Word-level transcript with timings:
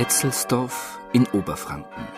Hetzelsdorf 0.00 0.98
in 1.12 1.26
Oberfranken. 1.34 2.08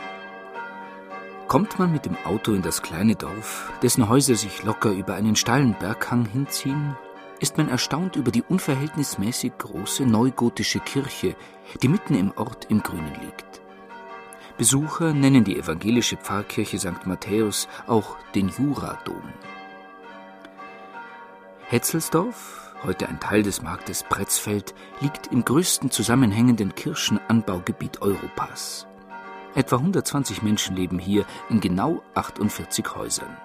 Kommt 1.48 1.80
man 1.80 1.90
mit 1.90 2.06
dem 2.06 2.16
Auto 2.24 2.52
in 2.52 2.62
das 2.62 2.80
kleine 2.80 3.16
Dorf, 3.16 3.72
dessen 3.82 4.08
Häuser 4.08 4.36
sich 4.36 4.62
locker 4.62 4.92
über 4.92 5.14
einen 5.14 5.34
steilen 5.34 5.74
Berghang 5.74 6.24
hinziehen, 6.24 6.96
ist 7.40 7.58
man 7.58 7.68
erstaunt 7.68 8.14
über 8.14 8.30
die 8.30 8.44
unverhältnismäßig 8.44 9.58
große 9.58 10.06
neugotische 10.06 10.78
Kirche, 10.78 11.34
die 11.82 11.88
mitten 11.88 12.14
im 12.14 12.30
Ort 12.36 12.66
im 12.70 12.84
Grünen 12.84 13.16
liegt. 13.20 13.62
Besucher 14.56 15.12
nennen 15.12 15.42
die 15.42 15.58
evangelische 15.58 16.16
Pfarrkirche 16.16 16.78
St. 16.78 17.04
Matthäus 17.06 17.66
auch 17.88 18.16
den 18.36 18.48
Juradom. 18.50 19.24
Hetzelsdorf, 21.72 22.74
heute 22.84 23.08
ein 23.08 23.18
Teil 23.18 23.42
des 23.42 23.62
Marktes 23.62 24.02
Pretzfeld, 24.02 24.74
liegt 25.00 25.28
im 25.28 25.42
größten 25.42 25.90
zusammenhängenden 25.90 26.74
Kirschenanbaugebiet 26.74 28.02
Europas. 28.02 28.86
Etwa 29.54 29.76
120 29.76 30.42
Menschen 30.42 30.76
leben 30.76 30.98
hier 30.98 31.24
in 31.48 31.62
genau 31.62 32.02
48 32.12 32.94
Häusern. 32.94 33.38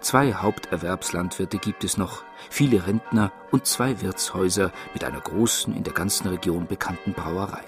Zwei 0.00 0.32
Haupterwerbslandwirte 0.32 1.58
gibt 1.58 1.84
es 1.84 1.98
noch, 1.98 2.22
viele 2.48 2.86
Rentner 2.86 3.32
und 3.50 3.66
zwei 3.66 4.00
Wirtshäuser 4.00 4.72
mit 4.94 5.04
einer 5.04 5.20
großen, 5.20 5.76
in 5.76 5.84
der 5.84 5.92
ganzen 5.92 6.28
Region 6.28 6.66
bekannten 6.66 7.12
Brauerei. 7.12 7.64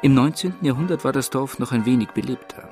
Im 0.00 0.14
19. 0.14 0.54
Jahrhundert 0.62 1.04
war 1.04 1.12
das 1.12 1.28
Dorf 1.28 1.58
noch 1.58 1.72
ein 1.72 1.84
wenig 1.84 2.08
belebter. 2.12 2.70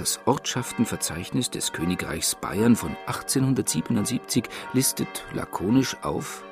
Das 0.00 0.18
Ortschaftenverzeichnis 0.24 1.50
des 1.50 1.72
Königreichs 1.74 2.34
Bayern 2.34 2.74
von 2.74 2.96
1877 3.04 4.44
listet 4.72 5.26
lakonisch 5.34 5.94
auf 6.00 6.42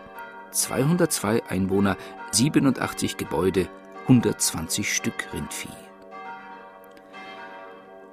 202 0.51 1.45
Einwohner, 1.49 1.97
87 2.33 3.17
Gebäude, 3.17 3.71
120 4.03 4.95
Stück 4.95 5.33
Rindvieh. 5.33 5.71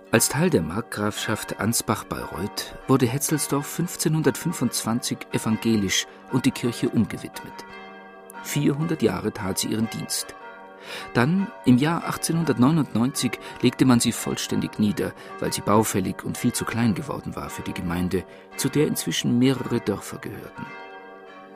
Als 0.09 0.29
Teil 0.29 0.49
der 0.49 0.61
Markgrafschaft 0.61 1.59
Ansbach-Bayreuth 1.59 2.73
wurde 2.87 3.05
Hetzelsdorf 3.05 3.77
1525 3.77 5.17
evangelisch 5.33 6.07
und 6.31 6.45
die 6.45 6.51
Kirche 6.51 6.87
umgewidmet. 6.87 7.65
400 8.43 9.01
Jahre 9.01 9.33
tat 9.33 9.59
sie 9.59 9.67
ihren 9.67 9.89
Dienst. 9.89 10.33
Dann, 11.13 11.47
im 11.65 11.77
Jahr 11.77 12.03
1899, 12.05 13.39
legte 13.61 13.85
man 13.85 13.99
sie 13.99 14.11
vollständig 14.11 14.79
nieder, 14.79 15.13
weil 15.39 15.53
sie 15.53 15.61
baufällig 15.61 16.23
und 16.23 16.37
viel 16.37 16.53
zu 16.53 16.65
klein 16.65 16.93
geworden 16.95 17.35
war 17.35 17.49
für 17.49 17.63
die 17.63 17.73
Gemeinde, 17.73 18.23
zu 18.57 18.69
der 18.69 18.87
inzwischen 18.87 19.39
mehrere 19.39 19.79
Dörfer 19.79 20.17
gehörten. 20.17 20.65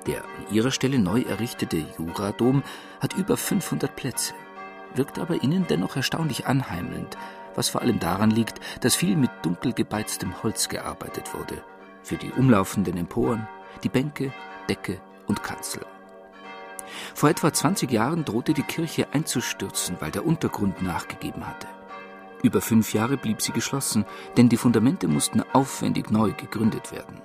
Der 0.08 0.24
an 0.24 0.54
ihrer 0.54 0.72
Stelle 0.72 1.00
neu 1.00 1.22
errichtete 1.22 1.84
Juradom 1.98 2.64
hat 3.00 3.14
über 3.14 3.38
500 3.38 3.96
Plätze, 3.96 4.34
wirkt 4.96 5.20
aber 5.20 5.44
innen 5.44 5.68
dennoch 5.68 5.96
erstaunlich 5.96 6.48
anheimelnd, 6.48 7.18
was 7.56 7.70
vor 7.70 7.82
allem 7.82 8.00
daran 8.00 8.32
liegt, 8.32 8.60
dass 8.82 8.96
viel 8.96 9.16
mit 9.16 9.32
dunkel 9.42 9.74
gebeiztem 9.74 10.42
Holz 10.44 10.70
gearbeitet 10.70 11.34
wurde, 11.34 11.62
für 12.04 12.16
die 12.16 12.32
umlaufenden 12.32 12.98
Emporen, 12.98 13.48
die 13.84 13.90
Bänke, 13.90 14.32
Decke 14.70 15.00
und 15.28 15.44
Kanzel. 15.44 15.86
Vor 17.14 17.30
etwa 17.30 17.52
20 17.52 17.92
Jahren 17.92 18.26
drohte 18.26 18.54
die 18.54 18.64
Kirche 18.64 19.08
einzustürzen, 19.14 19.98
weil 20.00 20.12
der 20.12 20.26
Untergrund 20.26 20.82
nachgegeben 20.82 21.48
hatte. 21.48 21.68
Über 22.42 22.62
fünf 22.62 22.94
Jahre 22.94 23.18
blieb 23.18 23.42
sie 23.42 23.52
geschlossen, 23.52 24.06
denn 24.38 24.50
die 24.50 24.58
Fundamente 24.58 25.08
mussten 25.08 25.44
aufwendig 25.54 26.10
neu 26.10 26.32
gegründet 26.32 26.92
werden. 26.92 27.22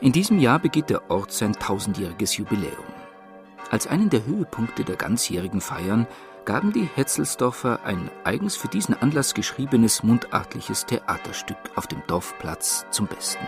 In 0.00 0.12
diesem 0.12 0.38
Jahr 0.38 0.58
begeht 0.58 0.90
der 0.90 1.10
Ort 1.10 1.32
sein 1.32 1.54
tausendjähriges 1.54 2.36
Jubiläum. 2.36 2.84
Als 3.70 3.86
einen 3.86 4.10
der 4.10 4.24
Höhepunkte 4.24 4.84
der 4.84 4.96
ganzjährigen 4.96 5.60
Feiern 5.60 6.06
gaben 6.44 6.72
die 6.72 6.88
Hetzelsdorfer 6.94 7.80
ein 7.84 8.10
eigens 8.22 8.56
für 8.56 8.68
diesen 8.68 8.94
Anlass 8.94 9.34
geschriebenes 9.34 10.04
mundartliches 10.04 10.86
Theaterstück 10.86 11.58
auf 11.74 11.88
dem 11.88 12.02
Dorfplatz 12.06 12.86
zum 12.90 13.06
Besten. 13.06 13.44